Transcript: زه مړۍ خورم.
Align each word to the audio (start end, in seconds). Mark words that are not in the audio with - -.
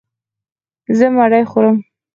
زه 0.97 1.05
مړۍ 1.15 1.43
خورم. 1.51 1.77